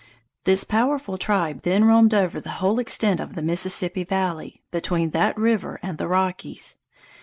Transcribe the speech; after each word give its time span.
This 0.45 0.63
powerful 0.63 1.19
tribe 1.19 1.61
then 1.61 1.85
roamed 1.85 2.15
over 2.15 2.39
the 2.39 2.49
whole 2.57 2.79
extent 2.79 3.19
of 3.19 3.35
the 3.35 3.43
Mississippi 3.43 4.03
valley, 4.03 4.63
between 4.71 5.11
that 5.11 5.37
river 5.37 5.77
and 5.83 5.99
the 5.99 6.07
Rockies. 6.07 6.79